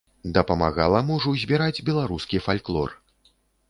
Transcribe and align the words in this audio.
Дапамагала 0.37 1.03
мужу 1.11 1.35
збіраць 1.43 1.83
беларускі 1.93 2.45
фальклор. 2.49 3.01